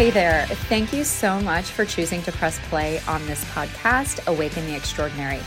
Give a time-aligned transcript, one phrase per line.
[0.00, 0.46] Hey there.
[0.46, 5.40] Thank you so much for choosing to press play on this podcast, Awaken the Extraordinary.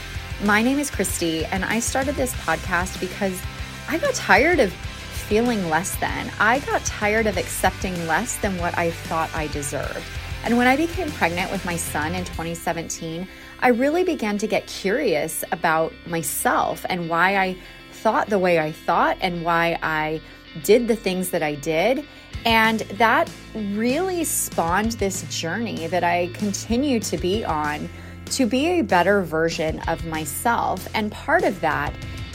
[0.43, 3.41] My name is Kristi, and I started this podcast because
[3.89, 6.29] I got tired of feeling less than.
[6.39, 10.05] I got tired of accepting less than what I thought I deserved.
[10.43, 13.27] And when I became pregnant with my son in 2017,
[13.61, 17.57] I really began to get curious about myself and why I
[17.91, 20.21] thought the way I thought and why I
[20.61, 22.05] did the things that I did.
[22.45, 27.89] And that really spawned this journey that I continue to be on
[28.25, 30.87] to be a better version of myself.
[30.93, 31.93] And part of that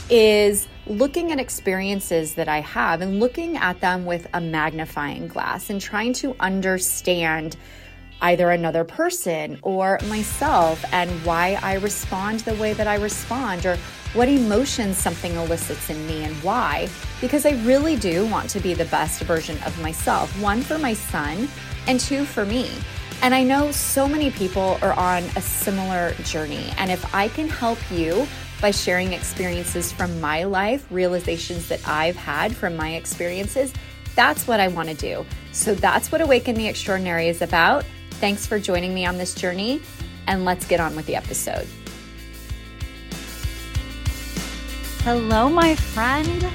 [0.09, 5.69] is looking at experiences that I have and looking at them with a magnifying glass
[5.69, 7.55] and trying to understand
[8.21, 13.77] either another person or myself and why I respond the way that I respond or
[14.13, 16.89] what emotions something elicits in me and why,
[17.21, 20.93] because I really do want to be the best version of myself, one for my
[20.93, 21.47] son
[21.87, 22.71] and two for me.
[23.21, 26.71] And I know so many people are on a similar journey.
[26.77, 28.25] And if I can help you
[28.61, 33.73] by sharing experiences from my life, realizations that I've had from my experiences,
[34.15, 35.25] that's what I want to do.
[35.51, 37.85] So that's what Awaken the Extraordinary is about.
[38.19, 39.81] Thanks for joining me on this journey,
[40.27, 41.65] and let's get on with the episode.
[45.03, 46.45] Hello, my friend.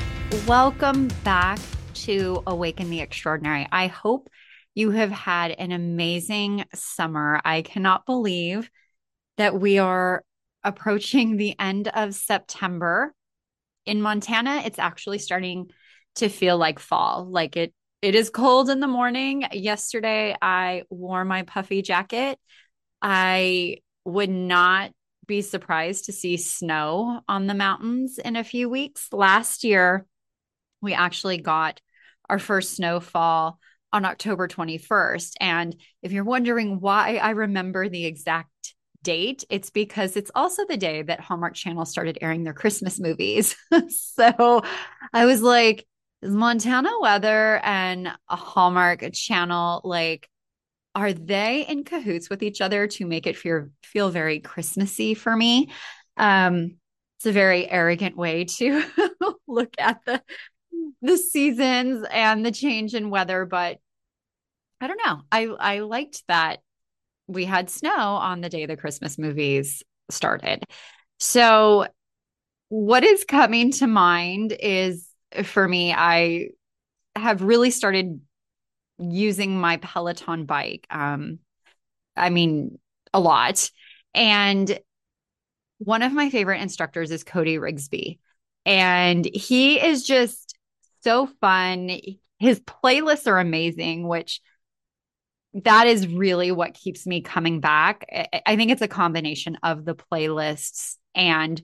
[0.47, 1.59] Welcome back
[1.95, 3.67] to Awaken the Extraordinary.
[3.73, 4.29] I hope
[4.75, 7.41] you have had an amazing summer.
[7.47, 8.69] I cannot believe
[9.39, 10.23] that we are
[10.62, 13.15] approaching the end of September.
[13.87, 15.70] In Montana, it's actually starting
[16.17, 17.25] to feel like fall.
[17.25, 17.73] Like it
[18.05, 19.47] it is cold in the morning.
[19.50, 22.38] Yesterday I wore my puffy jacket.
[23.00, 24.91] I would not
[25.27, 29.08] be surprised to see snow on the mountains in a few weeks.
[29.11, 30.05] Last year,
[30.83, 31.80] we actually got
[32.29, 33.58] our first snowfall
[33.90, 35.33] on October 21st.
[35.40, 40.77] And if you're wondering why I remember the exact date, it's because it's also the
[40.77, 43.56] day that Hallmark Channel started airing their Christmas movies.
[43.89, 44.62] so
[45.14, 45.86] I was like,
[46.24, 50.29] is Montana weather and a Hallmark channel like
[50.95, 55.36] are they in cahoots with each other to make it feel feel very Christmassy for
[55.36, 55.70] me?
[56.17, 56.77] Um,
[57.18, 58.83] it's a very arrogant way to
[59.48, 60.23] look at the
[61.02, 63.79] the seasons and the change in weather, but
[64.80, 65.20] I don't know.
[65.30, 66.61] I I liked that
[67.27, 70.62] we had snow on the day the Christmas movies started.
[71.18, 71.86] So
[72.68, 75.08] what is coming to mind is
[75.42, 76.50] for me, I
[77.17, 78.20] have really started
[78.98, 80.86] using my Peloton bike.
[80.90, 81.40] Um,
[82.17, 82.78] I mean,
[83.12, 83.70] a lot.
[84.14, 84.78] And
[85.78, 88.18] one of my favorite instructors is Cody Rigsby.
[88.64, 90.56] And he is just
[91.02, 91.90] so fun.
[92.39, 94.40] His playlists are amazing, which
[95.62, 98.05] that is really what keeps me coming back.
[98.46, 101.61] I think it's a combination of the playlists and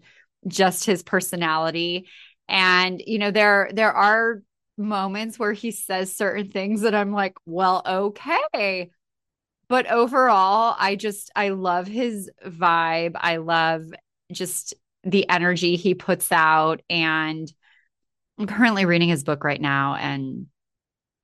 [0.47, 2.09] just his personality.
[2.51, 4.43] And you know, there there are
[4.77, 8.91] moments where he says certain things that I'm like, well, okay.
[9.69, 13.13] But overall, I just, I love his vibe.
[13.15, 13.85] I love
[14.33, 14.75] just
[15.05, 16.83] the energy he puts out.
[16.91, 17.51] And
[18.39, 19.95] I'm currently reading his book right now.
[19.95, 20.47] And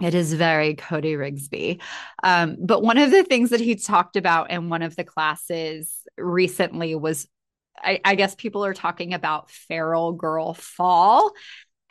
[0.00, 1.80] it is very Cody Rigsby.
[2.22, 5.92] Um, but one of the things that he talked about in one of the classes
[6.16, 7.26] recently was
[7.82, 11.32] I, I, guess people are talking about feral girl fall.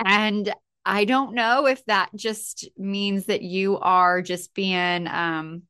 [0.04, 0.54] And
[0.86, 5.64] I don't know if that just means that you are just being um,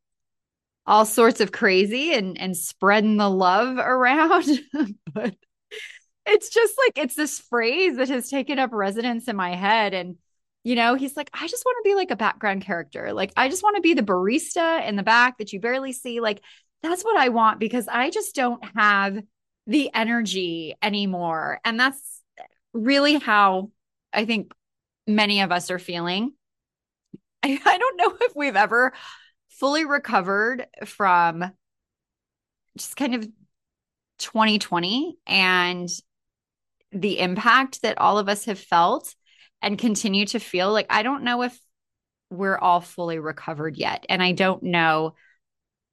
[0.85, 4.59] all sorts of crazy and and spreading the love around,
[5.13, 5.35] but
[6.25, 9.93] it's just like it's this phrase that has taken up residence in my head.
[9.93, 10.17] And
[10.63, 13.13] you know he's like i just want to be like a background character.
[13.13, 16.19] Like i just want to be the barista in the back that you barely see.
[16.19, 16.41] Like
[16.81, 19.17] that's what i want because i just don't have
[19.67, 22.21] the energy anymore and that's
[22.73, 23.71] really how
[24.13, 24.53] i think
[25.07, 26.33] many of us are feeling.
[27.43, 28.93] I, I don't know if we've ever
[29.49, 31.51] fully recovered from
[32.77, 33.27] just kind of
[34.17, 35.89] 2020 and
[36.91, 39.13] the impact that all of us have felt
[39.61, 41.57] and continue to feel like I don't know if
[42.29, 44.05] we're all fully recovered yet.
[44.09, 45.15] And I don't know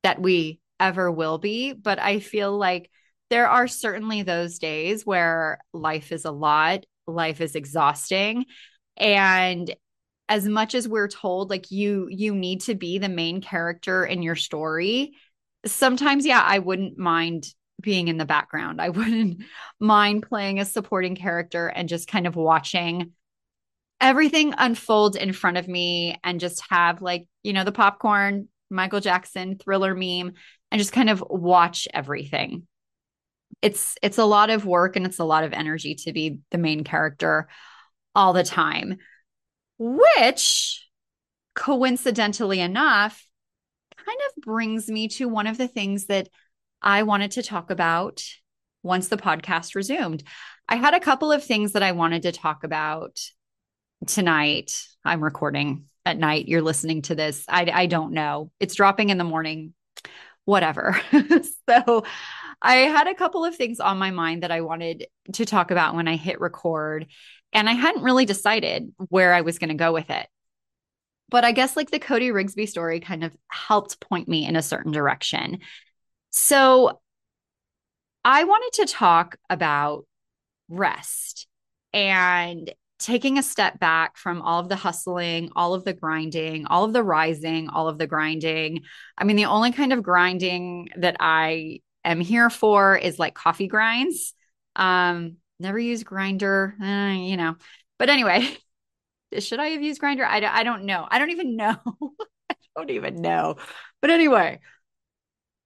[0.02, 2.90] that we ever will be, but I feel like
[3.32, 8.44] there are certainly those days where life is a lot, life is exhausting,
[8.98, 9.74] and
[10.28, 14.22] as much as we're told like you you need to be the main character in
[14.22, 15.14] your story
[15.66, 17.46] sometimes yeah i wouldn't mind
[17.80, 19.42] being in the background i wouldn't
[19.80, 23.10] mind playing a supporting character and just kind of watching
[24.00, 29.00] everything unfold in front of me and just have like you know the popcorn Michael
[29.00, 30.32] Jackson thriller meme
[30.70, 32.66] and just kind of watch everything.
[33.60, 36.58] It's it's a lot of work and it's a lot of energy to be the
[36.58, 37.48] main character
[38.14, 38.98] all the time,
[39.78, 40.86] which
[41.54, 43.26] coincidentally enough
[43.96, 46.28] kind of brings me to one of the things that
[46.80, 48.24] I wanted to talk about
[48.82, 50.24] once the podcast resumed.
[50.68, 53.20] I had a couple of things that I wanted to talk about
[54.06, 54.72] tonight.
[55.04, 56.48] I'm recording at night.
[56.48, 57.44] You're listening to this.
[57.48, 58.50] I, I don't know.
[58.58, 59.74] It's dropping in the morning,
[60.44, 61.00] whatever.
[61.68, 62.04] so
[62.62, 65.96] I had a couple of things on my mind that I wanted to talk about
[65.96, 67.06] when I hit record.
[67.52, 70.26] And I hadn't really decided where I was going to go with it.
[71.28, 74.62] But I guess like the Cody Rigsby story kind of helped point me in a
[74.62, 75.58] certain direction.
[76.30, 77.00] So
[78.24, 80.06] I wanted to talk about
[80.68, 81.46] rest
[81.92, 86.84] and taking a step back from all of the hustling, all of the grinding, all
[86.84, 88.82] of the rising, all of the grinding.
[89.18, 93.68] I mean, the only kind of grinding that I am here for is like coffee
[93.68, 94.34] grinds.
[94.76, 97.56] Um, never use Grindr, uh, you know.
[97.98, 98.56] But anyway,
[99.38, 100.26] should I have used Grindr?
[100.26, 101.06] I, I don't know.
[101.10, 101.76] I don't even know.
[102.50, 103.56] I don't even know.
[104.00, 104.60] But anyway,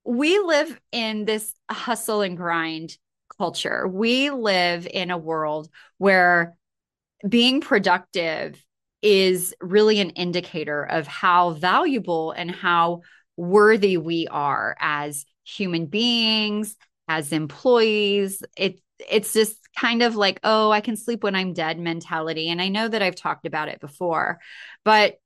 [0.05, 2.97] we live in this hustle and grind
[3.39, 3.87] culture.
[3.89, 5.69] We live in a world
[5.99, 6.57] where
[7.27, 8.63] being productive
[9.03, 13.03] is really an indicator of how valuable and how
[13.37, 16.77] worthy we are as human beings,
[17.09, 18.43] as employees.
[18.57, 22.49] It it's just kind of like, oh, I can sleep when I'm dead mentality.
[22.49, 24.41] And I know that I've talked about it before,
[24.85, 25.17] but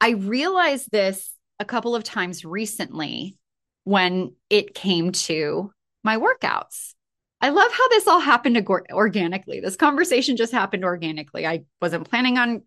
[0.00, 3.36] I realized this a couple of times recently
[3.84, 5.72] when it came to
[6.04, 6.94] my workouts.
[7.40, 9.60] I love how this all happened organically.
[9.60, 11.46] This conversation just happened organically.
[11.46, 12.62] I wasn't planning on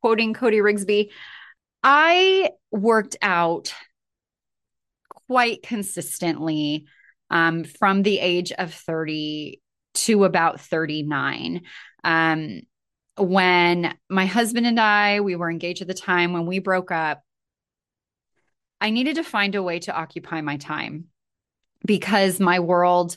[0.00, 1.10] quoting Cody Rigsby.
[1.82, 3.74] I worked out
[5.32, 6.84] quite consistently
[7.30, 9.62] um, from the age of 30
[9.94, 11.62] to about 39.
[12.04, 12.60] Um,
[13.16, 17.22] when my husband and I, we were engaged at the time, when we broke up,
[18.78, 21.06] I needed to find a way to occupy my time
[21.86, 23.16] because my world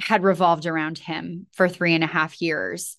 [0.00, 2.96] had revolved around him for three and a half years.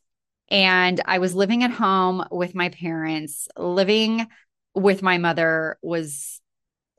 [0.50, 3.48] And I was living at home with my parents.
[3.56, 4.28] Living
[4.76, 6.42] with my mother was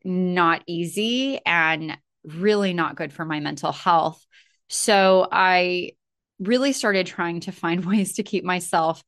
[0.05, 4.25] not easy and really not good for my mental health.
[4.69, 5.93] So I
[6.39, 9.03] really started trying to find ways to keep myself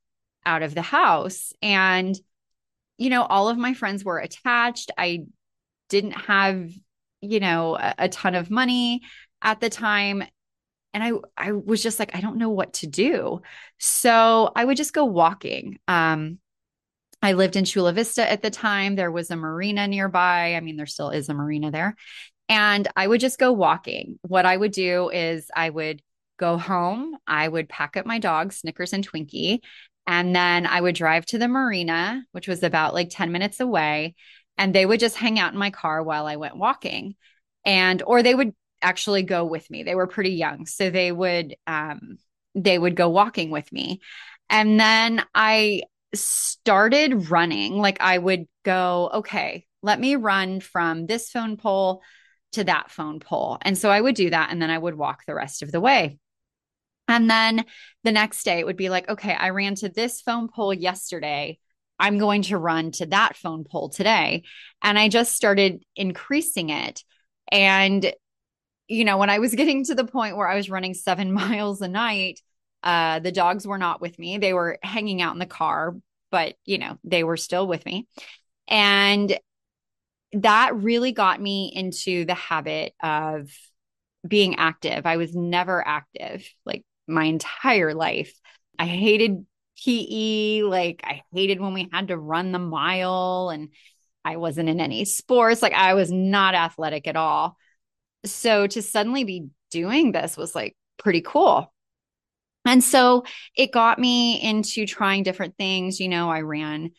[0.44, 1.52] out of the house.
[1.62, 2.16] And,
[2.98, 4.90] you know, all of my friends were attached.
[4.96, 5.24] I
[5.88, 6.70] didn't have,
[7.20, 9.02] you know, a, a ton of money
[9.42, 10.24] at the time
[10.92, 13.42] and I I was just like I don't know what to do.
[13.78, 15.78] So I would just go walking.
[15.88, 16.38] Um
[17.22, 18.96] I lived in Chula Vista at the time.
[18.96, 20.54] There was a marina nearby.
[20.54, 21.96] I mean there still is a marina there.
[22.48, 24.18] And I would just go walking.
[24.22, 26.02] What I would do is I would
[26.38, 29.60] go home, I would pack up my dog Snickers and Twinkie,
[30.06, 34.14] and then I would drive to the marina, which was about like 10 minutes away,
[34.58, 37.14] and they would just hang out in my car while I went walking.
[37.64, 39.82] And or they would actually go with me.
[39.82, 42.18] They were pretty young, so they would um
[42.54, 44.00] they would go walking with me.
[44.48, 45.82] And then I
[46.14, 47.78] started running.
[47.78, 52.02] Like I would go, okay, let me run from this phone pole
[52.52, 53.58] to that phone pole.
[53.62, 55.80] And so I would do that and then I would walk the rest of the
[55.80, 56.18] way.
[57.08, 57.64] And then
[58.04, 61.58] the next day it would be like, okay, I ran to this phone pole yesterday.
[61.98, 64.44] I'm going to run to that phone pole today.
[64.82, 67.02] And I just started increasing it.
[67.50, 68.12] And,
[68.86, 71.82] you know, when I was getting to the point where I was running seven miles
[71.82, 72.40] a night,
[72.82, 74.38] uh, the dogs were not with me.
[74.38, 75.96] They were hanging out in the car,
[76.30, 78.06] but, you know, they were still with me.
[78.68, 79.38] And
[80.32, 83.50] that really got me into the habit of
[84.26, 85.06] being active.
[85.06, 88.32] I was never active like my entire life.
[88.78, 89.44] I hated
[89.84, 90.62] PE.
[90.62, 93.70] Like I hated when we had to run the mile and
[94.24, 95.62] I wasn't in any sports.
[95.62, 97.56] Like I was not athletic at all.
[98.24, 101.72] So to suddenly be doing this was like pretty cool.
[102.70, 103.24] And so
[103.56, 105.98] it got me into trying different things.
[105.98, 106.92] You know, I ran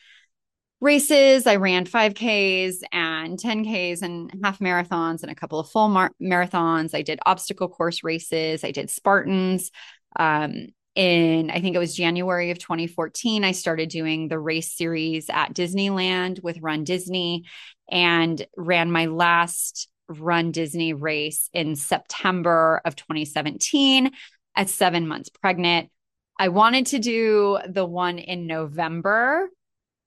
[0.82, 1.48] races.
[1.48, 6.94] I ran 5Ks and 10Ks and half marathons and a couple of full mar- marathons.
[6.94, 8.66] I did obstacle course races.
[8.66, 9.72] I did Spartans.
[10.20, 15.30] Um, in I think it was January of 2014, I started doing the race series
[15.30, 17.46] at Disneyland with Run Disney
[17.90, 24.12] and ran my last Run Disney race in September of 2017
[24.56, 25.90] at seven months pregnant.
[26.38, 29.50] I wanted to do the one in November,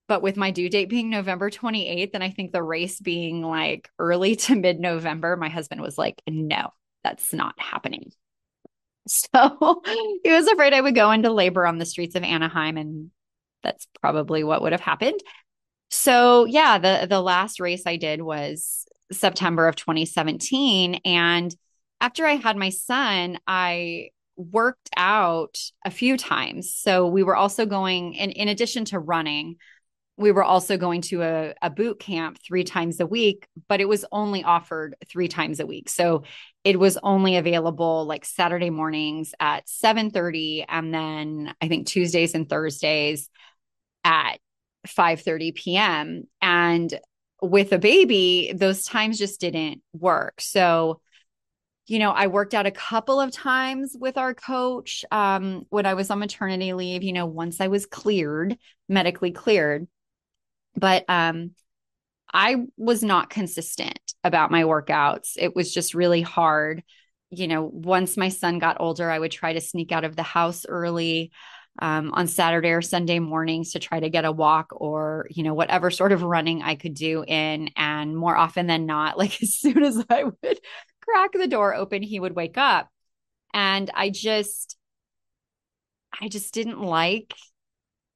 [0.09, 3.89] but with my due date being November 28th, and I think the race being like
[3.99, 6.71] early to mid November, my husband was like, no,
[7.03, 8.13] that's not happening.
[9.07, 9.83] So
[10.25, 13.11] he was afraid I would go into labor on the streets of Anaheim, and
[13.63, 15.21] that's probably what would have happened.
[15.91, 21.55] So yeah, the the last race I did was September of 2017, and
[22.01, 26.75] after I had my son, I worked out a few times.
[26.75, 29.57] So we were also going, in, in addition to running,
[30.17, 33.89] we were also going to a, a boot camp three times a week, but it
[33.89, 35.89] was only offered three times a week.
[35.89, 36.23] So
[36.63, 42.35] it was only available like Saturday mornings at 7 30, and then I think Tuesdays
[42.35, 43.29] and Thursdays
[44.05, 44.39] at
[44.87, 46.25] 5 30 p.m.
[46.41, 46.93] And
[47.43, 50.41] with a baby, those times just didn't work.
[50.41, 51.01] So
[51.87, 55.95] you know, I worked out a couple of times with our coach um, when I
[55.95, 58.57] was on maternity leave, you know, once I was cleared,
[58.89, 59.87] medically cleared
[60.77, 61.51] but um
[62.33, 65.35] I was not consistent about my workouts.
[65.37, 66.83] It was just really hard.
[67.31, 70.25] You know, once my son got older, I would try to sneak out of the
[70.25, 71.31] house early
[71.81, 75.55] um, on Saturday or Sunday mornings to try to get a walk or, you know,
[75.55, 77.71] whatever sort of running I could do in.
[77.77, 80.61] And more often than not, like as soon as I would
[81.05, 82.89] crack the door open, he would wake up.
[83.53, 84.77] And I just,
[86.21, 87.35] I just didn't like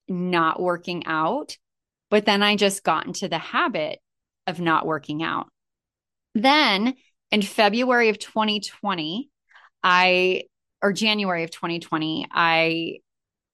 [0.09, 1.57] not working out.
[2.11, 3.99] But then I just got into the habit
[4.47, 5.49] of not working out.
[6.35, 6.95] Then
[7.31, 9.29] in February of 2020,
[9.83, 10.43] I,
[10.83, 12.99] or January of 2020, I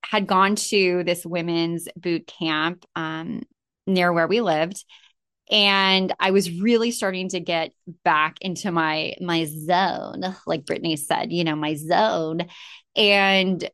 [0.05, 3.43] had gone to this women's boot camp um,
[3.87, 4.85] near where we lived
[5.51, 7.73] and i was really starting to get
[8.03, 12.47] back into my my zone like brittany said you know my zone
[12.97, 13.69] and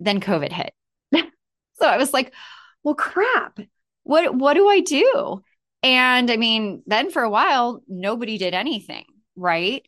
[0.00, 0.72] then covid hit
[1.74, 2.32] so i was like
[2.82, 3.58] well crap
[4.04, 5.42] what what do I do?
[5.82, 9.04] And I mean, then for a while, nobody did anything,
[9.36, 9.86] right?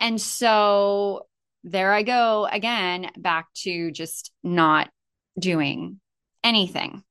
[0.00, 1.26] And so
[1.64, 4.90] there I go again, back to just not
[5.38, 6.00] doing
[6.44, 7.02] anything.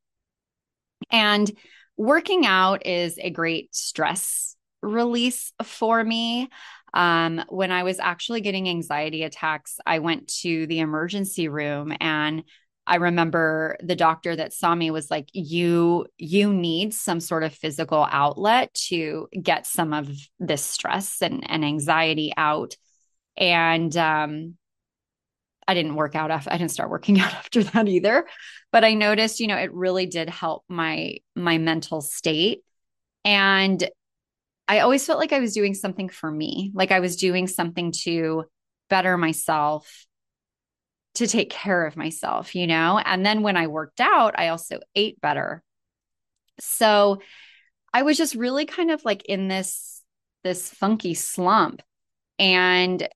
[1.10, 1.50] And
[1.98, 6.50] working out is a great stress release for me.
[6.94, 12.44] Um, when I was actually getting anxiety attacks, I went to the emergency room and
[12.88, 17.54] I remember the doctor that saw me was like, you, you need some sort of
[17.54, 22.76] physical outlet to get some of this stress and, and anxiety out.
[23.38, 24.58] And, um,
[25.72, 28.28] I didn't work out after I didn't start working out after that either.
[28.72, 32.64] But I noticed, you know, it really did help my my mental state.
[33.24, 33.90] And
[34.68, 37.92] I always felt like I was doing something for me, like I was doing something
[38.04, 38.46] to
[38.90, 40.06] better myself
[41.16, 42.98] to take care of myself, you know?
[42.98, 45.62] And then when I worked out, I also ate better.
[46.60, 47.22] So
[47.94, 50.02] I was just really kind of like in this
[50.44, 51.82] this funky slump.
[52.40, 53.08] And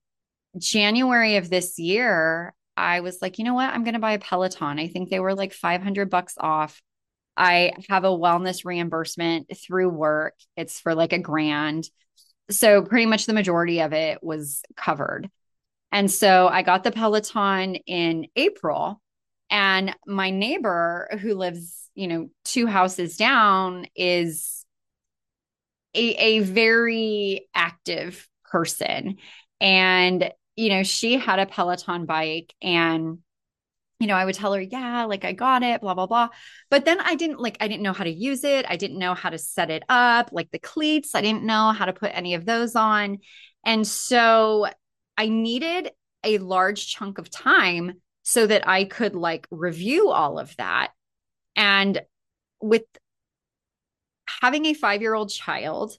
[0.58, 3.72] January of this year, I was like, you know what?
[3.72, 4.78] I'm going to buy a Peloton.
[4.78, 6.80] I think they were like 500 bucks off.
[7.36, 10.34] I have a wellness reimbursement through work.
[10.56, 11.88] It's for like a grand.
[12.50, 15.30] So pretty much the majority of it was covered.
[15.92, 19.00] And so I got the Peloton in April.
[19.50, 24.64] And my neighbor who lives, you know, two houses down is
[25.94, 29.16] a, a very active person.
[29.60, 33.18] And, you know, she had a Peloton bike and
[33.98, 36.28] you know, I would tell her, yeah, like I got it, blah, blah, blah.
[36.68, 38.66] But then I didn't like, I didn't know how to use it.
[38.68, 41.14] I didn't know how to set it up, like the cleats.
[41.14, 43.18] I didn't know how to put any of those on.
[43.64, 44.66] And so
[45.16, 45.92] I needed
[46.24, 50.92] a large chunk of time so that I could like review all of that.
[51.54, 52.02] And
[52.60, 52.84] with
[54.42, 55.96] having a five year old child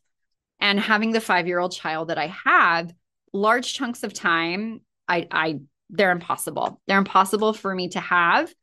[0.59, 2.93] and having the five year old child that I have,
[3.33, 6.81] large chunks of time, I, I, they're impossible.
[6.87, 8.53] They're impossible for me to have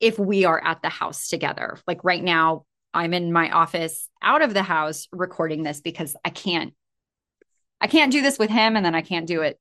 [0.00, 1.78] if we are at the house together.
[1.86, 6.30] Like right now, I'm in my office out of the house recording this because I
[6.30, 6.74] can't,
[7.80, 9.58] I can't do this with him and then I can't do it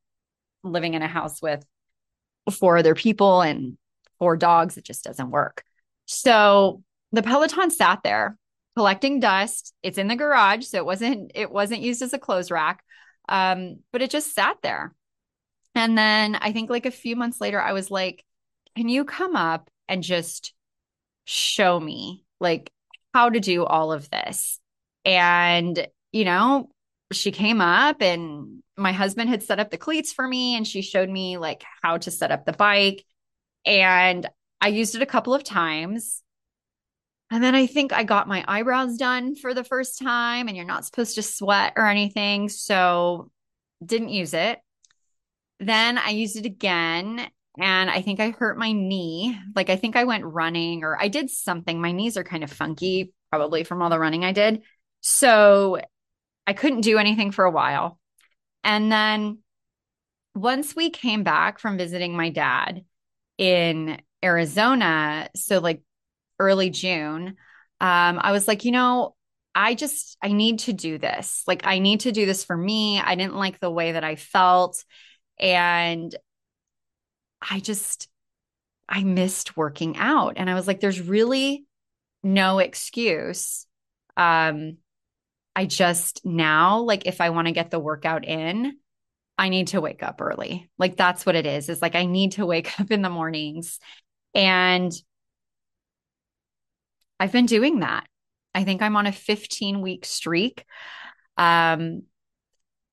[0.64, 1.66] living in a house with
[2.52, 3.78] four other people and
[4.20, 5.64] four dogs, it just doesn't work.
[6.06, 8.38] So the Peloton sat there
[8.76, 9.74] collecting dust.
[9.84, 12.84] It's in the garage, so it wasn't it wasn't used as a clothes rack.
[13.30, 14.94] Um, but it just sat there.
[15.76, 18.24] And then I think like a few months later, I was like,
[18.76, 20.54] can you come up and just
[21.26, 22.72] show me like
[23.14, 24.60] how to do all of this?
[25.06, 26.70] And, you know,
[27.12, 30.82] she came up and my husband had set up the cleats for me and she
[30.82, 33.04] showed me like how to set up the bike
[33.66, 34.28] and
[34.60, 36.23] I used it a couple of times.
[37.34, 40.68] And then I think I got my eyebrows done for the first time, and you're
[40.68, 42.48] not supposed to sweat or anything.
[42.48, 43.32] So
[43.84, 44.60] didn't use it.
[45.60, 47.28] Then I used it again,
[47.60, 49.36] and I think I hurt my knee.
[49.56, 51.82] Like I think I went running or I did something.
[51.82, 54.62] My knees are kind of funky, probably from all the running I did.
[55.02, 55.80] So
[56.46, 57.98] I couldn't do anything for a while.
[58.64, 59.40] And then
[60.36, 62.86] once we came back from visiting my dad
[63.40, 65.82] in Arizona, so like
[66.44, 67.36] early June,
[67.80, 69.16] um, I was like, you know,
[69.56, 71.44] I just, I need to do this.
[71.48, 73.00] Like, I need to do this for me.
[73.00, 74.84] I didn't like the way that I felt.
[75.40, 76.16] And
[77.42, 78.08] I just,
[78.88, 80.34] I missed working out.
[80.38, 81.66] And I was like, there's really
[82.24, 83.68] no excuse.
[84.18, 84.78] Um,
[85.56, 88.78] I just now, like, if I want to get the workout in,
[89.38, 90.70] I need to wake up early.
[90.78, 91.70] Like, that's what it is.
[91.70, 93.80] Is like, I need to wake up in the mornings.
[94.34, 94.92] And
[97.20, 98.08] I've been doing that.
[98.54, 100.66] I think I'm on a 15 week streak.
[101.38, 102.04] Um,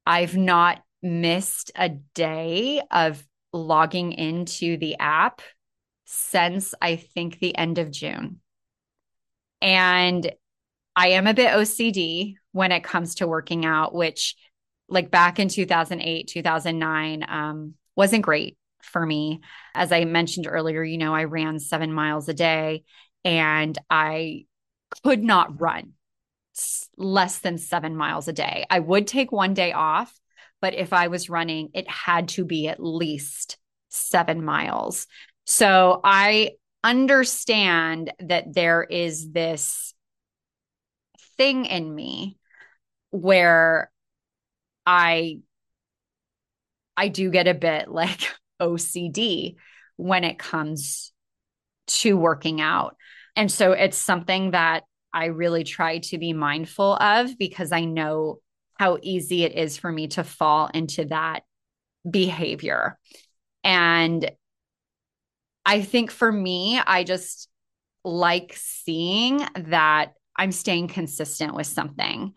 [0.07, 3.23] I've not missed a day of
[3.53, 5.43] logging into the app
[6.05, 8.41] since I think the end of June.
[9.61, 10.31] And
[10.97, 14.35] I am a bit OCD when it comes to working out, which
[14.89, 19.41] like back in 2008, 2009 um, wasn't great for me.
[19.75, 22.83] As I mentioned earlier, you know, I ran seven miles a day
[23.25, 24.47] and I
[25.05, 25.93] could not run
[26.97, 28.67] less than seven miles a day.
[28.69, 30.13] I would take one day off,
[30.61, 33.57] but if I was running, it had to be at least
[33.89, 35.07] seven miles.
[35.47, 39.95] So I understand that there is this
[41.37, 42.39] thing in me
[43.11, 43.91] where
[44.87, 45.41] I
[46.97, 48.21] I do get a bit like
[48.61, 49.57] OCD
[49.97, 51.13] when it comes
[51.99, 52.97] to working out.
[53.37, 58.39] And so it's something that I really try to be mindful of because I know
[58.79, 61.43] how easy it is for me to fall into that
[62.09, 62.99] behavior.
[63.63, 64.31] And
[65.67, 67.49] I think for me, I just
[68.05, 72.33] like seeing that I'm staying consistent with something.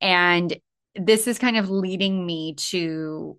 [0.00, 0.56] And
[0.94, 3.38] this is kind of leading me to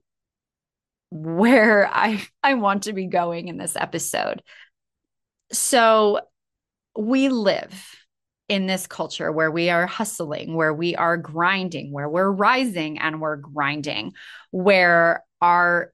[1.10, 4.42] where I I want to be going in this episode.
[5.52, 6.22] So
[6.98, 7.96] we live
[8.48, 13.22] in this culture where we are hustling, where we are grinding, where we're rising and
[13.22, 14.14] we're grinding,
[14.52, 15.94] where our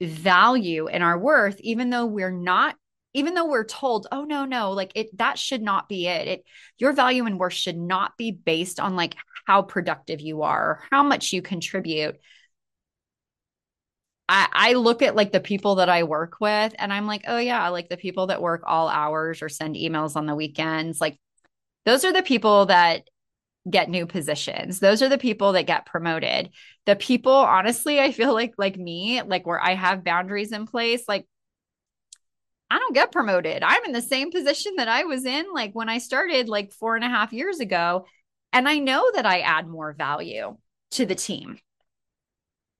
[0.00, 2.74] value and our worth, even though we're not,
[3.12, 6.26] even though we're told, oh no, no, like it that should not be it.
[6.26, 6.44] It
[6.78, 9.14] your value and worth should not be based on like
[9.46, 12.16] how productive you are or how much you contribute.
[14.28, 17.38] I, I look at like the people that I work with and I'm like, oh
[17.38, 21.18] yeah, like the people that work all hours or send emails on the weekends, like
[21.84, 23.08] those are the people that
[23.68, 24.80] get new positions.
[24.80, 26.50] Those are the people that get promoted.
[26.86, 31.04] The people, honestly, I feel like like me, like where I have boundaries in place,
[31.08, 31.26] like
[32.70, 33.62] I don't get promoted.
[33.62, 36.96] I'm in the same position that I was in like when I started like four
[36.96, 38.06] and a half years ago.
[38.52, 40.56] And I know that I add more value
[40.92, 41.58] to the team.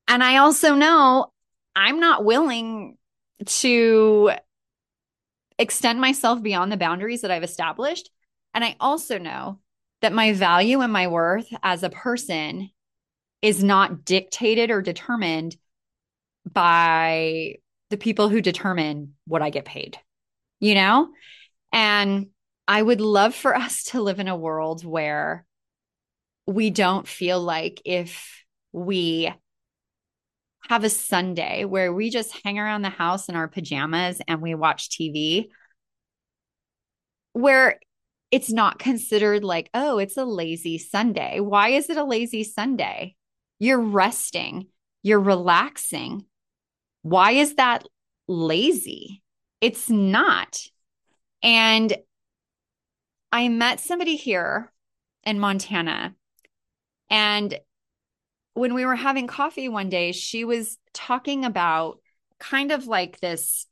[0.06, 1.32] And I also know
[1.76, 2.96] I'm not willing
[3.44, 4.30] to
[5.58, 8.10] extend myself beyond the boundaries that I've established.
[8.52, 9.60] And I also know
[10.00, 12.70] that my value and my worth as a person
[13.42, 15.56] is not dictated or determined
[16.50, 17.56] by
[17.90, 19.98] the people who determine what I get paid,
[20.60, 21.08] you know?
[21.72, 22.28] And
[22.66, 25.46] I would love for us to live in a world where
[26.46, 29.32] we don't feel like if we
[30.68, 34.54] have a Sunday where we just hang around the house in our pajamas and we
[34.54, 35.48] watch TV,
[37.32, 37.78] where
[38.30, 41.40] it's not considered like, oh, it's a lazy Sunday.
[41.40, 43.14] Why is it a lazy Sunday?
[43.58, 44.68] You're resting,
[45.02, 46.24] you're relaxing.
[47.02, 47.86] Why is that
[48.26, 49.22] lazy?
[49.60, 50.58] It's not.
[51.42, 51.94] And
[53.30, 54.72] I met somebody here
[55.24, 56.14] in Montana
[57.10, 57.58] and
[58.54, 62.00] when we were having coffee one day, she was talking about
[62.38, 63.66] kind of like this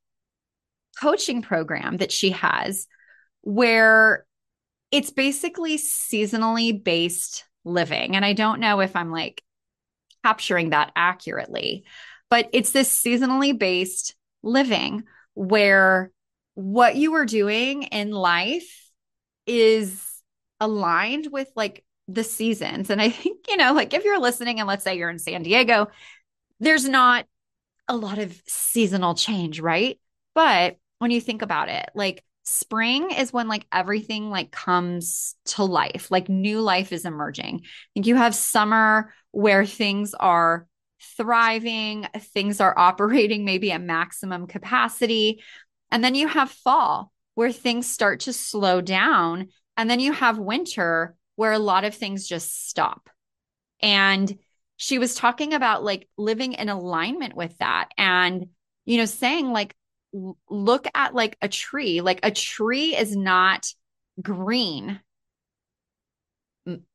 [1.01, 2.87] coaching program that she has
[3.41, 4.27] where
[4.91, 8.15] it's basically seasonally based living.
[8.15, 9.43] And I don't know if I'm like
[10.25, 11.85] capturing that accurately,
[12.29, 16.13] but it's this seasonally based living where
[16.55, 18.91] what you are doing in life
[19.47, 20.05] is
[20.61, 22.91] aligned with like the seasons.
[22.91, 25.43] And I think, you know, like if you're listening and let's say you're in San
[25.43, 25.89] Diego,
[26.61, 27.27] there's not
[27.89, 29.99] a lot of seasonal change, right?
[30.35, 35.65] But when you think about it, like spring is when like everything like comes to
[35.65, 40.67] life like new life is emerging I think you have summer where things are
[41.17, 45.41] thriving things are operating maybe at maximum capacity
[45.93, 50.39] and then you have fall where things start to slow down and then you have
[50.39, 53.11] winter where a lot of things just stop
[53.81, 54.39] and
[54.77, 58.47] she was talking about like living in alignment with that and
[58.85, 59.75] you know saying like
[60.49, 62.01] look at like a tree.
[62.01, 63.67] Like a tree is not
[64.21, 65.01] green,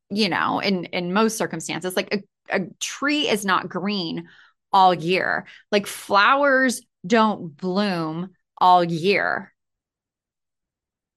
[0.09, 1.95] you know, in in most circumstances.
[1.95, 2.23] Like a,
[2.55, 4.27] a tree is not green
[4.71, 5.45] all year.
[5.71, 9.53] Like flowers don't bloom all year.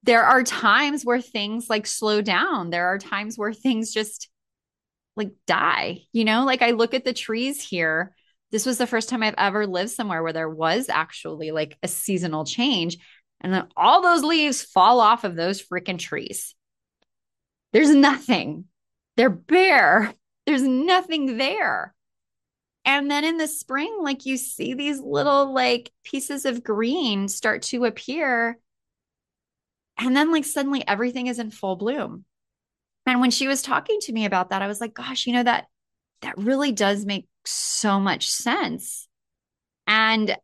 [0.02, 2.70] There are times where things like slow down.
[2.70, 4.28] There are times where things just
[5.16, 6.44] like die, you know?
[6.44, 8.14] Like I look at the trees here
[8.50, 11.88] this was the first time I've ever lived somewhere where there was actually like a
[11.88, 12.98] seasonal change.
[13.40, 16.54] And then all those leaves fall off of those freaking trees.
[17.72, 18.64] There's nothing.
[19.16, 20.12] They're bare.
[20.46, 21.94] There's nothing there.
[22.84, 27.62] And then in the spring, like you see these little like pieces of green start
[27.62, 28.58] to appear.
[30.00, 32.24] And then like suddenly everything is in full bloom.
[33.06, 35.42] And when she was talking to me about that, I was like, gosh, you know,
[35.42, 35.66] that
[36.22, 39.08] that really does make so much sense.
[39.86, 40.36] And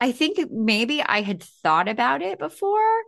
[0.00, 3.02] I think maybe I had thought about it before,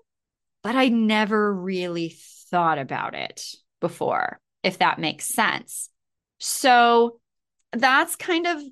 [0.63, 2.17] but I never really
[2.51, 3.45] thought about it
[3.81, 5.91] before, if that makes sense.
[6.39, 7.21] So
[7.73, 8.63] that's kind of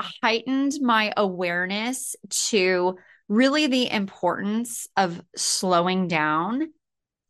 [0.00, 6.72] heightened my awareness to really the importance of slowing down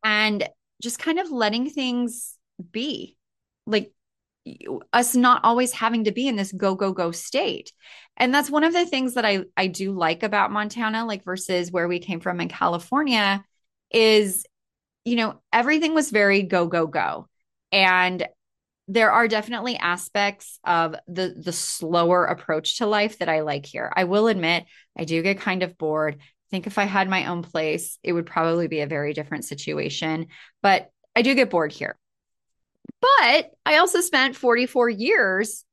[0.03, 0.49] and
[0.83, 2.37] just kind of letting things
[2.73, 3.17] be.
[3.67, 3.93] Like
[4.93, 7.73] us not always having to be in this go go go state
[8.19, 11.73] and that's one of the things that i i do like about montana like versus
[11.73, 13.43] where we came from in california
[13.91, 14.45] is
[15.07, 17.27] you know everything was very go go go
[17.73, 18.29] and
[18.87, 23.92] there are definitely aspects of the the slower approach to life that i like here.
[23.94, 24.64] I will admit
[24.97, 26.16] i do get kind of bored.
[26.20, 29.44] I think if i had my own place it would probably be a very different
[29.44, 30.27] situation
[30.62, 31.97] but i do get bored here.
[33.01, 35.64] But I also spent 44 years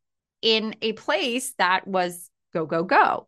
[0.41, 3.27] in a place that was go, go, go.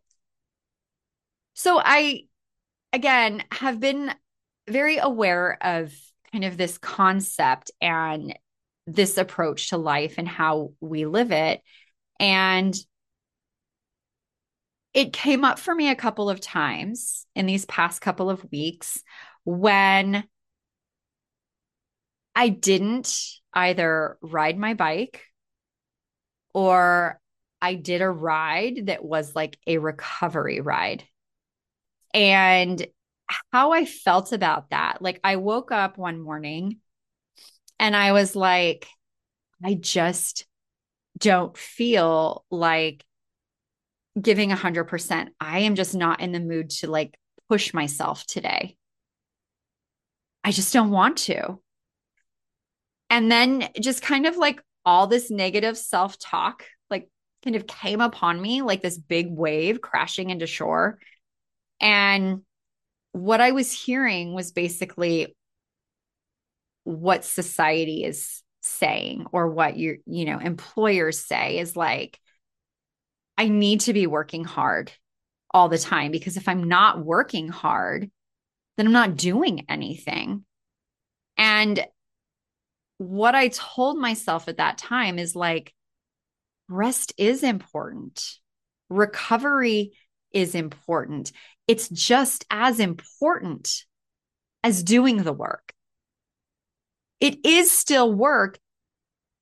[1.54, 2.24] So I,
[2.92, 4.12] again, have been
[4.68, 5.92] very aware of
[6.32, 8.36] kind of this concept and
[8.86, 11.60] this approach to life and how we live it.
[12.20, 12.74] And
[14.92, 19.02] it came up for me a couple of times in these past couple of weeks
[19.44, 20.24] when
[22.34, 23.12] I didn't
[23.52, 25.22] either ride my bike
[26.52, 27.20] or
[27.60, 31.04] I did a ride that was like a recovery ride.
[32.12, 32.86] And
[33.50, 36.78] how I felt about that, like I woke up one morning
[37.78, 38.86] and I was like,
[39.62, 40.46] I just
[41.18, 43.04] don't feel like
[44.20, 45.28] giving 100%.
[45.40, 47.14] I am just not in the mood to like
[47.48, 48.76] push myself today.
[50.42, 51.60] I just don't want to.
[53.10, 57.08] And then just kind of like all this negative self talk, like
[57.42, 60.98] kind of came upon me like this big wave crashing into shore.
[61.80, 62.42] And
[63.12, 65.34] what I was hearing was basically
[66.84, 72.18] what society is saying or what your you know employers say is like
[73.36, 74.90] I need to be working hard
[75.52, 78.10] all the time because if I'm not working hard
[78.76, 80.44] then I'm not doing anything.
[81.36, 81.84] And
[82.98, 85.72] what I told myself at that time is like,
[86.68, 88.38] rest is important,
[88.88, 89.92] recovery
[90.32, 91.32] is important.
[91.68, 93.84] It's just as important
[94.62, 95.72] as doing the work.
[97.24, 98.58] It is still work,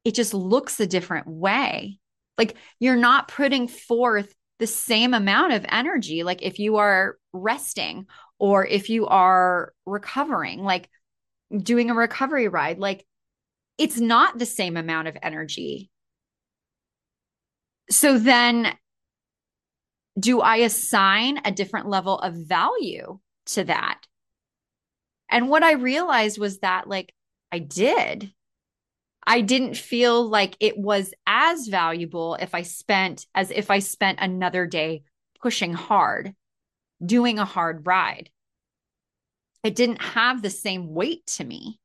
[0.04, 1.98] it just looks a different way.
[2.38, 8.06] Like you're not putting forth the same amount of energy, like if you are resting
[8.38, 10.88] or if you are recovering, like
[11.60, 13.04] doing a recovery ride, like
[13.78, 15.90] it's not the same amount of energy.
[17.90, 18.72] So then,
[20.16, 23.98] do I assign a different level of value to that?
[25.28, 27.12] And what I realized was that, like,
[27.52, 28.32] I did.
[29.24, 34.18] I didn't feel like it was as valuable if I spent as if I spent
[34.20, 35.02] another day
[35.40, 36.34] pushing hard,
[37.04, 38.30] doing a hard ride.
[39.62, 41.78] It didn't have the same weight to me.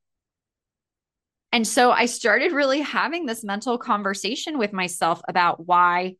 [1.52, 6.16] And so I started really having this mental conversation with myself about why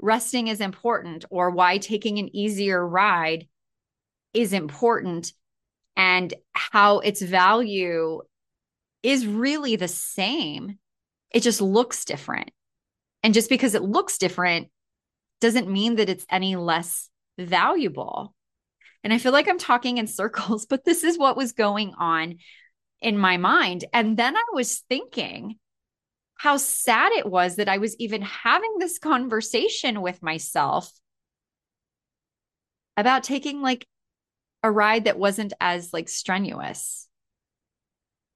[0.00, 3.46] resting is important or why taking an easier ride
[4.32, 5.32] is important
[5.96, 8.22] and how its value
[9.02, 10.78] is really the same.
[11.30, 12.50] It just looks different.
[13.22, 14.68] And just because it looks different
[15.40, 18.34] doesn't mean that it's any less valuable.
[19.04, 22.36] And I feel like I'm talking in circles, but this is what was going on
[23.00, 23.84] in my mind.
[23.92, 25.56] And then I was thinking
[26.36, 30.90] how sad it was that I was even having this conversation with myself
[32.96, 33.86] about taking like
[34.62, 37.08] a ride that wasn't as like strenuous.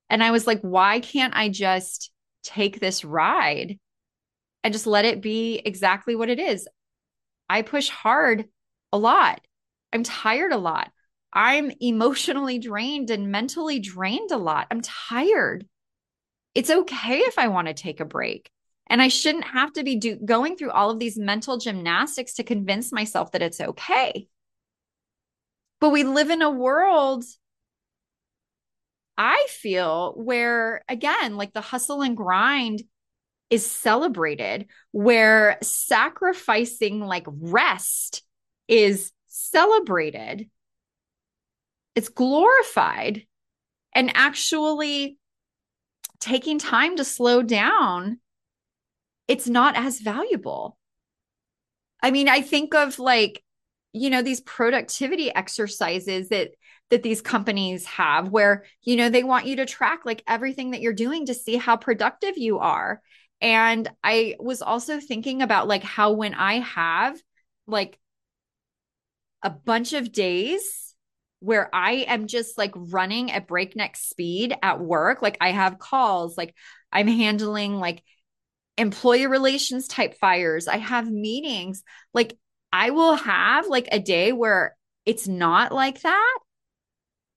[0.08, 2.10] And I was like, why can't I just
[2.42, 3.78] take this ride
[4.62, 6.68] and just let it be exactly what it is?
[7.48, 8.46] I push hard
[8.92, 9.40] a lot.
[9.92, 10.90] I'm tired a lot.
[11.32, 14.66] I'm emotionally drained and mentally drained a lot.
[14.70, 15.66] I'm tired.
[16.54, 18.50] It's okay if I want to take a break.
[18.88, 22.44] And I shouldn't have to be do- going through all of these mental gymnastics to
[22.44, 24.28] convince myself that it's okay.
[25.80, 27.24] But we live in a world,
[29.18, 32.82] I feel, where again, like the hustle and grind
[33.48, 38.22] is celebrated, where sacrificing like rest
[38.68, 40.50] is celebrated,
[41.94, 43.26] it's glorified.
[43.94, 45.16] And actually
[46.20, 48.20] taking time to slow down,
[49.26, 50.76] it's not as valuable.
[52.02, 53.42] I mean, I think of like,
[53.94, 56.50] you know, these productivity exercises that
[56.90, 60.80] that these companies have where you know they want you to track like everything that
[60.80, 63.00] you're doing to see how productive you are
[63.40, 67.20] and i was also thinking about like how when i have
[67.66, 67.98] like
[69.42, 70.94] a bunch of days
[71.40, 75.22] where I am just like running at breakneck speed at work.
[75.22, 76.54] Like I have calls, like
[76.92, 78.02] I'm handling like
[78.78, 80.68] employee relations type fires.
[80.68, 81.82] I have meetings.
[82.14, 82.36] Like
[82.72, 86.38] I will have like a day where it's not like that.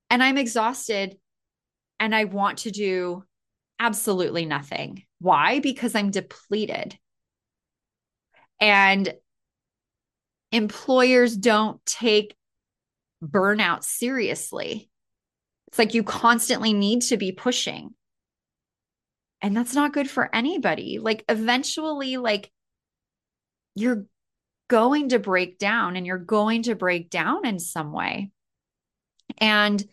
[0.09, 1.17] And I'm exhausted
[1.99, 3.23] and I want to do
[3.79, 5.03] absolutely nothing.
[5.19, 5.59] Why?
[5.59, 6.97] Because I'm depleted.
[8.59, 9.13] And
[10.51, 12.35] employers don't take
[13.23, 14.89] burnout seriously.
[15.67, 17.93] It's like you constantly need to be pushing.
[19.41, 20.99] And that's not good for anybody.
[20.99, 22.51] Like eventually like
[23.75, 24.05] you're
[24.67, 28.31] going to break down and you're going to break down in some way.
[29.37, 29.83] And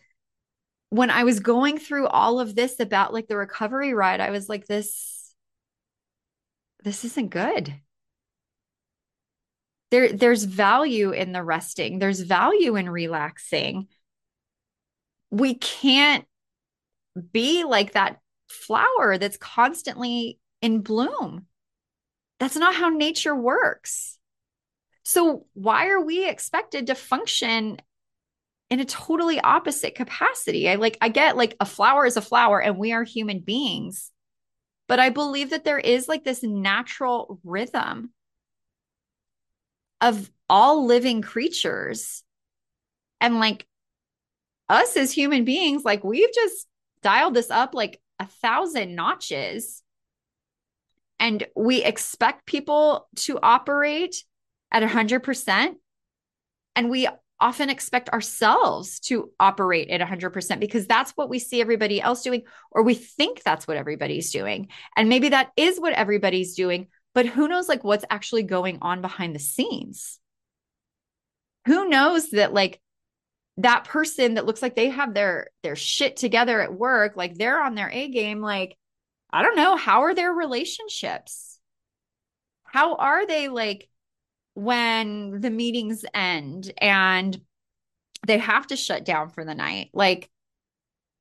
[0.89, 4.47] when I was going through all of this about like the recovery ride, I was
[4.47, 5.33] like this
[6.83, 7.73] this isn't good.
[9.91, 11.99] There there's value in the resting.
[11.99, 13.87] There's value in relaxing.
[15.29, 16.25] We can't
[17.31, 21.47] be like that flower that's constantly in bloom.
[22.39, 24.17] That's not how nature works.
[25.03, 27.77] So why are we expected to function
[28.69, 32.61] in a totally opposite capacity i like i get like a flower is a flower
[32.61, 34.11] and we are human beings
[34.87, 38.11] but i believe that there is like this natural rhythm
[40.01, 42.23] of all living creatures.
[43.19, 43.65] And like
[44.69, 46.67] us as human beings, like we've just
[47.01, 49.81] dialed this up like a thousand notches.
[51.19, 54.23] And we expect people to operate
[54.71, 55.75] at 100%.
[56.75, 57.07] And we
[57.39, 62.43] often expect ourselves to operate at 100% because that's what we see everybody else doing,
[62.71, 64.69] or we think that's what everybody's doing.
[64.95, 69.01] And maybe that is what everybody's doing, but who knows like what's actually going on
[69.01, 70.19] behind the scenes
[71.67, 72.79] who knows that like
[73.57, 77.61] that person that looks like they have their their shit together at work like they're
[77.61, 78.77] on their a game like
[79.31, 81.59] i don't know how are their relationships
[82.63, 83.89] how are they like
[84.57, 87.39] when the meetings end and
[88.25, 90.29] they have to shut down for the night like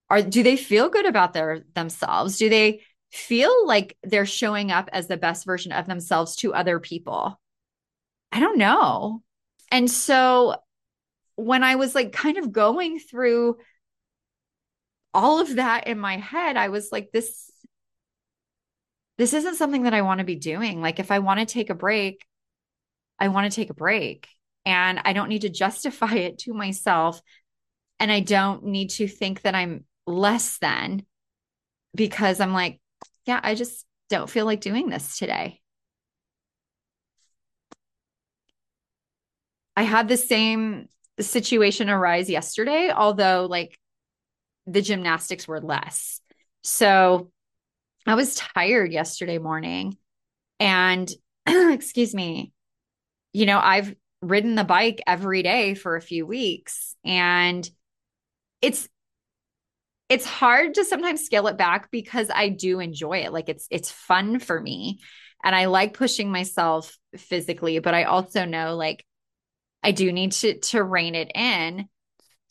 [0.09, 2.81] are do they feel good about their themselves do they
[3.17, 7.41] feel like they're showing up as the best version of themselves to other people.
[8.33, 9.23] I don't know.
[9.71, 10.57] And so
[11.37, 13.57] when I was like kind of going through
[15.15, 17.51] all of that in my head, I was like, this,
[19.19, 20.83] this isn't something that I want to be doing.
[20.83, 22.23] Like, if I want to take a break,
[23.19, 24.29] I want to take a break
[24.65, 27.21] and I don't need to justify it to myself.
[27.99, 31.07] And I don't need to think that I'm less than
[31.95, 32.81] because I'm like,
[33.25, 35.61] yeah, I just don't feel like doing this today.
[39.77, 40.89] I had the same
[41.21, 43.79] situation arise yesterday, although like
[44.67, 46.21] the gymnastics were less.
[46.63, 47.31] So
[48.07, 49.97] I was tired yesterday morning
[50.59, 51.11] and
[51.47, 52.53] excuse me,
[53.37, 57.69] you know, I've ridden the bike every day for a few weeks and
[58.63, 58.89] it's
[60.09, 63.35] it's hard to sometimes scale it back because I do enjoy it.
[63.35, 65.01] Like it's it's fun for me
[65.45, 69.05] and I like pushing myself physically, but I also know like
[69.83, 71.91] I do need to to rein it in.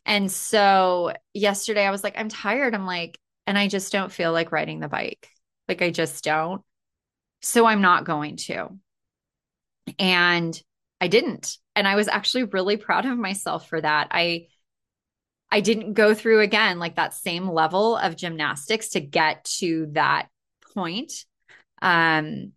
[0.06, 2.76] And so yesterday I was like I'm tired.
[2.76, 3.18] I'm like
[3.48, 5.30] and I just don't feel like riding the bike.
[5.68, 6.62] Like I just don't.
[7.42, 8.70] So I'm not going to.
[9.98, 10.62] And
[11.06, 11.60] I didn't.
[11.76, 14.08] And I was actually really proud of myself for that.
[14.10, 14.48] I
[15.52, 20.30] I didn't go through again like that same level of gymnastics to get to that
[20.74, 21.14] point.
[21.80, 22.54] Um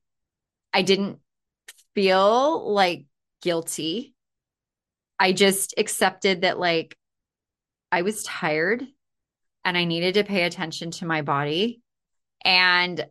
[0.73, 1.19] I didn't
[1.95, 3.05] feel like
[3.43, 4.15] guilty.
[5.21, 6.97] I just accepted that like
[7.93, 8.83] I was tired
[9.63, 11.83] and I needed to pay attention to my body.
[12.43, 13.07] And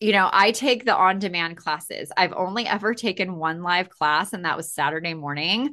[0.00, 2.12] you know, I take the on demand classes.
[2.16, 5.70] I've only ever taken one live class, and that was Saturday morning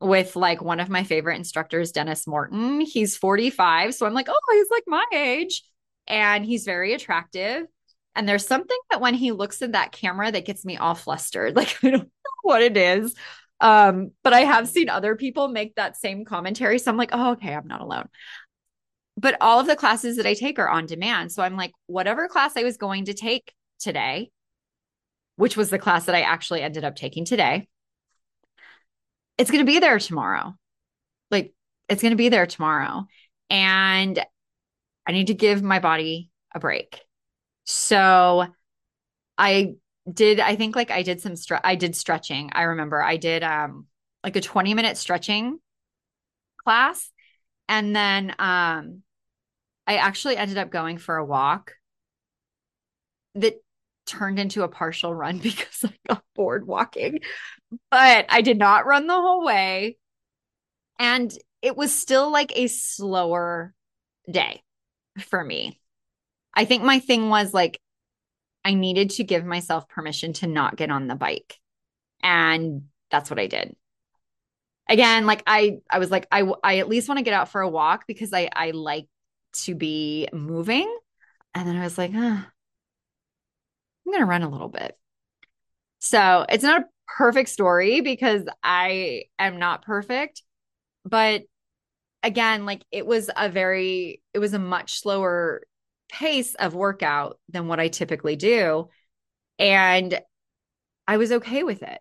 [0.00, 2.80] with like one of my favorite instructors, Denis Morton.
[2.80, 3.94] He's 45.
[3.94, 5.62] So I'm like, oh, he's like my age.
[6.08, 7.66] And he's very attractive.
[8.16, 11.54] And there's something that when he looks at that camera that gets me all flustered.
[11.56, 12.08] Like, I don't know
[12.42, 13.14] what it is.
[13.60, 16.78] Um, but I have seen other people make that same commentary.
[16.78, 18.08] So I'm like, oh, okay, I'm not alone.
[19.18, 21.30] But all of the classes that I take are on demand.
[21.30, 24.30] So I'm like, whatever class I was going to take today,
[25.36, 27.68] which was the class that I actually ended up taking today,
[29.38, 30.54] it's going to be there tomorrow.
[31.30, 31.54] Like
[31.88, 33.06] it's going to be there tomorrow.
[33.48, 34.18] And
[35.06, 37.00] I need to give my body a break.
[37.64, 38.46] So
[39.38, 39.74] I
[40.12, 42.50] did, I think like I did some, I did stretching.
[42.52, 43.86] I remember I did um
[44.22, 45.58] like a 20 minute stretching
[46.62, 47.10] class.
[47.68, 49.02] And then um
[49.86, 51.72] I actually ended up going for a walk
[53.34, 53.54] that
[54.10, 57.20] turned into a partial run because I got bored walking.
[57.90, 59.96] But I did not run the whole way.
[60.98, 63.74] And it was still like a slower
[64.30, 64.62] day
[65.18, 65.80] for me.
[66.52, 67.80] I think my thing was like,
[68.64, 71.56] I needed to give myself permission to not get on the bike.
[72.22, 73.74] And that's what I did.
[74.88, 77.60] Again, like I I was like I I at least want to get out for
[77.60, 79.06] a walk because I I like
[79.64, 80.92] to be moving.
[81.54, 82.42] And then I was like, huh,
[84.10, 84.98] I'm going to run a little bit.
[86.00, 90.42] So it's not a perfect story because I am not perfect.
[91.04, 91.42] But
[92.24, 95.62] again, like it was a very, it was a much slower
[96.10, 98.88] pace of workout than what I typically do.
[99.60, 100.20] And
[101.06, 102.00] I was okay with it.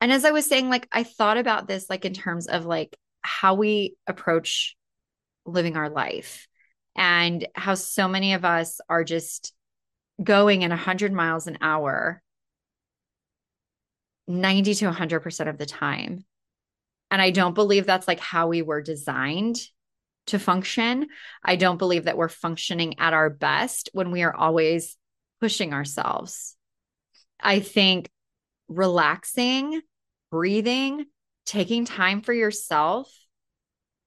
[0.00, 2.96] And as I was saying, like, I thought about this, like, in terms of like
[3.22, 4.76] how we approach
[5.44, 6.48] living our life
[6.96, 9.54] and how so many of us are just
[10.22, 12.22] going at 100 miles an hour
[14.26, 16.24] 90 to 100% of the time.
[17.10, 19.58] And I don't believe that's like how we were designed
[20.26, 21.06] to function.
[21.42, 24.96] I don't believe that we're functioning at our best when we are always
[25.40, 26.54] pushing ourselves.
[27.40, 28.10] I think
[28.68, 29.80] relaxing,
[30.30, 31.06] breathing,
[31.46, 33.10] taking time for yourself,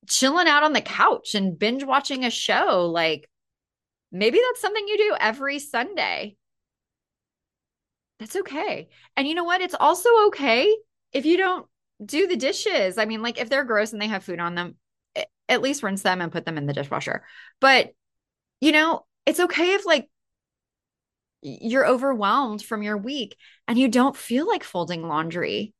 [0.07, 3.27] chilling out on the couch and binge watching a show, like
[4.11, 6.35] maybe that's something you do every Sunday.
[8.19, 8.89] That's okay.
[9.17, 9.61] And you know what?
[9.61, 10.75] It's also okay
[11.11, 11.65] if you don't
[12.03, 12.97] do the dishes.
[12.97, 14.75] I mean, like if they're gross and they have food on them,
[15.49, 17.23] at least rinse them and put them in the dishwasher.
[17.59, 17.93] But,
[18.59, 20.09] you know, it's okay if like
[21.41, 23.35] you're overwhelmed from your week
[23.67, 25.73] and you don't feel like folding laundry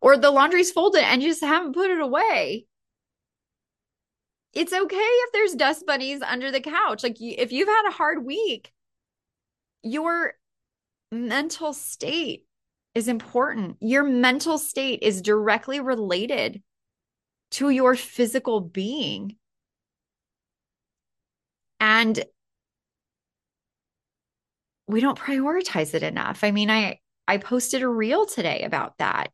[0.00, 2.66] or the laundry's folded and you just haven't put it away
[4.54, 7.02] it's okay if there's dust bunnies under the couch.
[7.02, 8.72] Like if you've had a hard week,
[9.82, 10.34] your
[11.10, 12.44] mental state
[12.94, 13.76] is important.
[13.80, 16.62] Your mental state is directly related
[17.52, 19.36] to your physical being.
[21.80, 22.24] And
[24.86, 26.44] we don't prioritize it enough.
[26.44, 29.32] I mean, I I posted a reel today about that.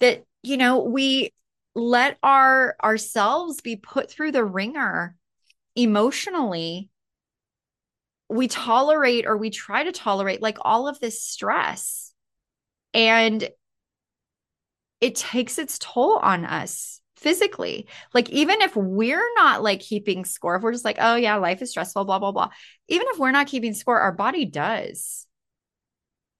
[0.00, 1.32] That you know, we
[1.74, 5.16] let our ourselves be put through the ringer
[5.76, 6.90] emotionally.
[8.28, 12.12] We tolerate or we try to tolerate like all of this stress.
[12.94, 13.48] And
[15.00, 17.86] it takes its toll on us physically.
[18.14, 21.62] Like even if we're not like keeping score if we're just like oh yeah life
[21.62, 22.50] is stressful blah blah blah.
[22.88, 25.26] Even if we're not keeping score our body does.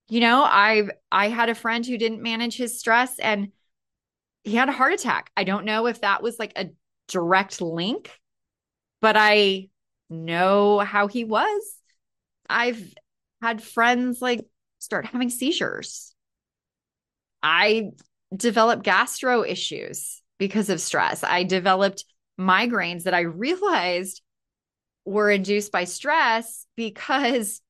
[0.08, 3.52] You know i've i had a friend who didn't manage his stress and
[4.44, 5.30] he had a heart attack.
[5.36, 6.70] I don't know if that was like a
[7.08, 8.10] direct link,
[9.00, 9.68] but I
[10.08, 11.62] know how he was.
[12.48, 12.82] I've
[13.42, 14.46] had friends like
[14.78, 16.14] start having seizures.
[17.42, 17.90] I
[18.34, 21.22] developed gastro issues because of stress.
[21.24, 22.04] I developed
[22.38, 24.22] migraines that I realized
[25.04, 27.60] were induced by stress because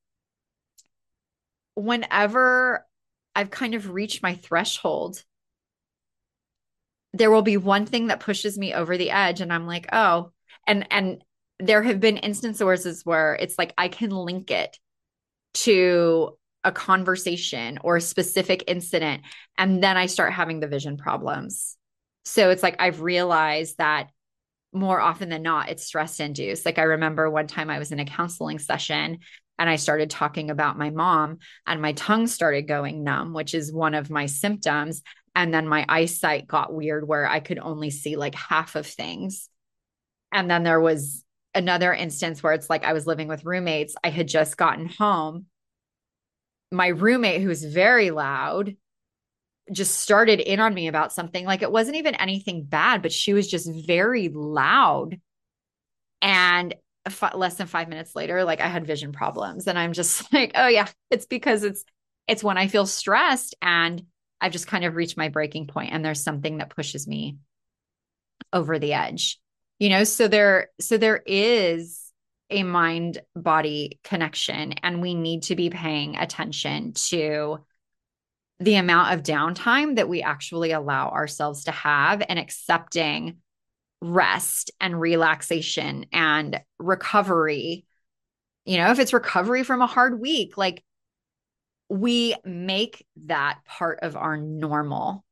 [1.74, 2.86] whenever
[3.34, 5.22] I've kind of reached my threshold,
[7.12, 10.32] there will be one thing that pushes me over the edge and I'm like, "Oh."
[10.66, 11.24] And and
[11.58, 14.78] there have been instances where it's like I can link it
[15.54, 19.22] to a conversation or a specific incident
[19.58, 21.76] and then I start having the vision problems.
[22.24, 24.11] So it's like I've realized that
[24.72, 26.64] more often than not, it's stress induced.
[26.64, 29.18] Like I remember one time I was in a counseling session
[29.58, 31.36] and I started talking about my mom,
[31.66, 35.02] and my tongue started going numb, which is one of my symptoms.
[35.34, 39.48] And then my eyesight got weird where I could only see like half of things.
[40.32, 41.24] And then there was
[41.54, 43.94] another instance where it's like I was living with roommates.
[44.02, 45.46] I had just gotten home.
[46.72, 48.76] My roommate, who's very loud,
[49.72, 51.44] just started in on me about something.
[51.44, 55.20] Like it wasn't even anything bad, but she was just very loud.
[56.22, 56.74] And
[57.06, 59.66] f- less than five minutes later, like I had vision problems.
[59.66, 61.84] And I'm just like, oh, yeah, it's because it's,
[62.28, 64.04] it's when I feel stressed and
[64.41, 67.38] I've just kind of reached my breaking point and there's something that pushes me
[68.53, 69.38] over the edge.
[69.78, 72.12] You know, so there, so there is
[72.51, 77.59] a mind body connection and we need to be paying attention to
[78.59, 83.38] the amount of downtime that we actually allow ourselves to have and accepting
[84.03, 87.86] rest and relaxation and recovery.
[88.66, 90.84] You know, if it's recovery from a hard week, like
[91.91, 95.24] we make that part of our normal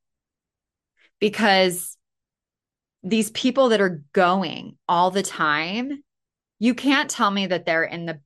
[1.21, 1.97] because
[3.05, 6.03] these people that are going all the time,
[6.59, 8.21] you can't tell me that they're in the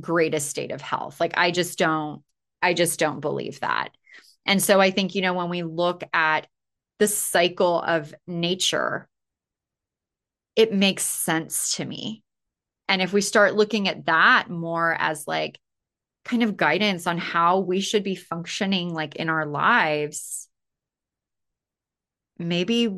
[0.00, 1.18] greatest state of health.
[1.18, 2.22] Like, I just don't,
[2.62, 3.90] I just don't believe that.
[4.46, 6.46] And so I think, you know, when we look at
[7.00, 9.08] the cycle of nature,
[10.54, 12.22] it makes sense to me.
[12.88, 15.58] And if we start looking at that more as like
[16.24, 20.48] kind of guidance on how we should be functioning like in our lives,
[22.38, 22.88] maybe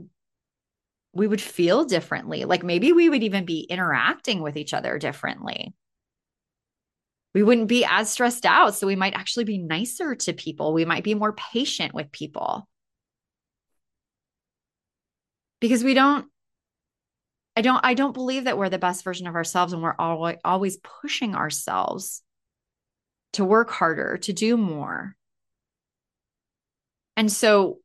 [1.12, 2.45] we would feel differently.
[2.45, 5.74] Like maybe we would even be interacting with each other differently
[7.37, 8.74] we wouldn't be as stressed out.
[8.74, 10.72] So we might actually be nicer to people.
[10.72, 12.66] We might be more patient with people.
[15.61, 16.24] Because we don't
[17.55, 20.39] I don't I don't believe that we're the best version of ourselves and we're always
[20.47, 22.22] always pushing ourselves
[23.37, 25.14] to work harder, to do more.
[27.16, 27.78] And so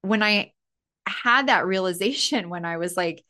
[0.00, 0.52] when I
[1.06, 3.22] had that realization when I was like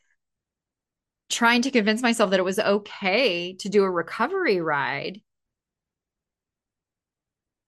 [1.28, 5.20] trying to convince myself that it was okay to do a recovery ride,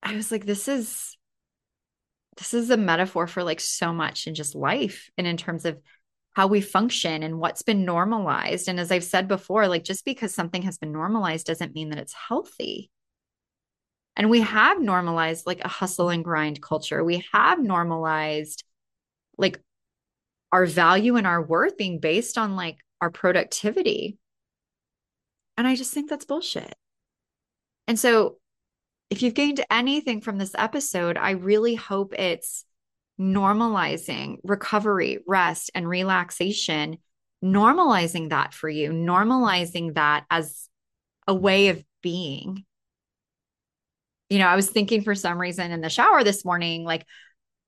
[0.00, 1.16] I was like, this is
[2.38, 5.80] this is a metaphor for like so much in just life and in terms of
[6.34, 8.68] how we function and what's been normalized.
[8.68, 11.98] And as I've said before, like just because something has been normalized doesn't mean that
[11.98, 12.90] it's healthy.
[14.16, 17.02] And we have normalized like a hustle and grind culture.
[17.02, 18.62] We have normalized
[19.38, 19.60] like
[20.50, 24.18] our value and our worth being based on like our productivity.
[25.56, 26.74] And I just think that's bullshit.
[27.88, 28.36] And so
[29.10, 32.64] if you've gained anything from this episode, I really hope it's
[33.20, 36.98] normalizing recovery, rest, and relaxation,
[37.44, 40.68] normalizing that for you, normalizing that as
[41.26, 42.64] a way of being.
[44.32, 47.04] You know, I was thinking for some reason in the shower this morning, like,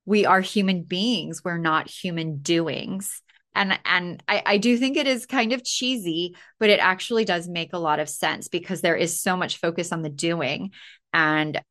[0.03, 3.21] we are human beings, we're not human doings.
[3.53, 7.47] And and I, I do think it is kind of cheesy, but it actually does
[7.47, 10.71] make a lot of sense because there is so much focus on the doing.
[11.13, 11.61] And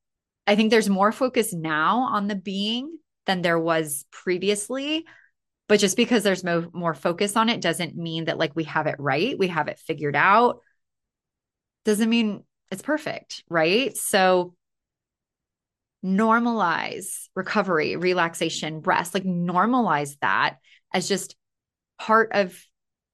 [0.47, 5.07] I think there's more focus now on the being than there was previously.
[5.66, 8.86] But just because there's mo- more focus on it doesn't mean that like we have
[8.86, 10.61] it right, we have it figured out.
[11.84, 13.97] Doesn't mean it's perfect, right?
[13.97, 14.55] So
[16.05, 20.57] normalize recovery, relaxation, rest, like normalize that
[20.92, 21.36] as just
[21.98, 22.61] part of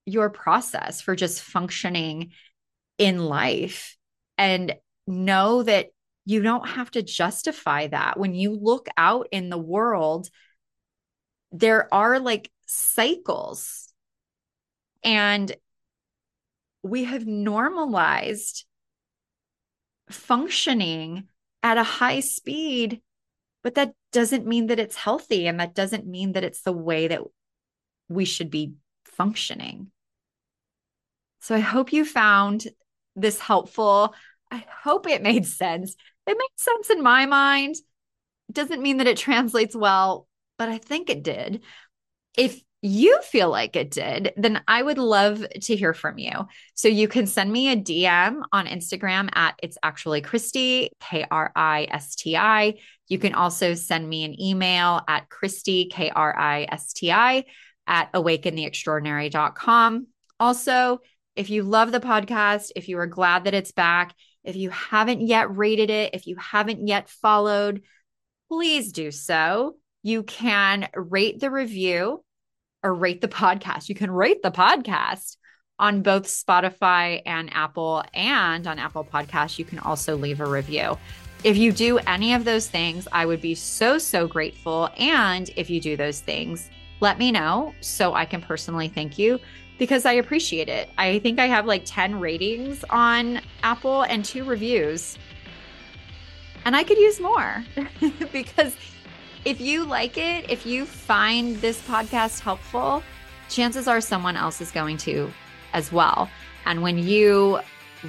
[0.06, 2.32] your process for just functioning
[2.98, 3.96] in life.
[4.36, 4.74] And
[5.06, 5.88] know that
[6.24, 8.18] you don't have to justify that.
[8.18, 10.28] When you look out in the world,
[11.52, 13.92] there are like cycles.
[15.02, 15.54] And
[16.82, 18.64] we have normalized
[20.10, 21.28] functioning
[21.62, 23.00] at a high speed,
[23.62, 25.46] but that doesn't mean that it's healthy.
[25.46, 27.20] And that doesn't mean that it's the way that
[28.08, 29.90] we should be functioning.
[31.40, 32.66] So I hope you found
[33.16, 34.14] this helpful.
[34.50, 35.94] I hope it made sense.
[36.26, 37.76] It made sense in my mind.
[38.48, 40.26] It doesn't mean that it translates well,
[40.58, 41.62] but I think it did.
[42.36, 46.32] If you feel like it did, then I would love to hear from you.
[46.74, 51.52] So you can send me a DM on Instagram at it's actually Kristi, K R
[51.54, 52.78] I S T I.
[53.08, 57.44] You can also send me an email at Kristi, K R I S T I,
[57.86, 60.06] at awakentheextraordinary.com.
[60.38, 61.00] Also,
[61.36, 65.20] if you love the podcast, if you are glad that it's back, if you haven't
[65.20, 67.82] yet rated it, if you haven't yet followed,
[68.48, 69.76] please do so.
[70.02, 72.24] You can rate the review
[72.82, 73.88] or rate the podcast.
[73.88, 75.36] You can rate the podcast
[75.80, 80.96] on both Spotify and Apple, and on Apple Podcasts, you can also leave a review.
[81.42, 84.90] If you do any of those things, I would be so, so grateful.
[84.98, 86.70] And if you do those things,
[87.00, 89.40] let me know so I can personally thank you
[89.78, 90.90] because I appreciate it.
[90.98, 95.16] I think I have like 10 ratings on Apple and two reviews.
[96.66, 97.64] And I could use more
[98.32, 98.76] because
[99.44, 103.02] if you like it, if you find this podcast helpful,
[103.48, 105.30] chances are someone else is going to
[105.72, 106.30] as well.
[106.66, 107.60] And when you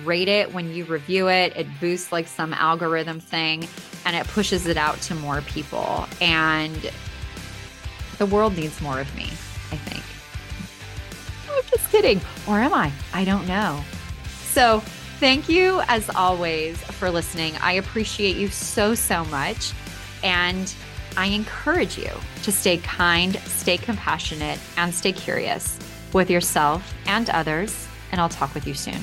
[0.04, 3.68] rate it, when you review it, it boosts like some algorithm thing
[4.06, 6.08] and it pushes it out to more people.
[6.20, 6.92] And
[8.18, 9.26] the world needs more of me,
[9.72, 10.04] I think.
[11.50, 12.22] I'm just kidding.
[12.48, 12.92] Or am I?
[13.14, 13.82] I don't know.
[14.44, 14.80] So,
[15.20, 17.56] thank you as always for listening.
[17.62, 19.72] I appreciate you so, so much.
[20.24, 20.74] And
[21.18, 22.10] I encourage you
[22.44, 25.78] to stay kind, stay compassionate, and stay curious
[26.14, 27.88] with yourself and others.
[28.12, 29.02] And I'll talk with you soon.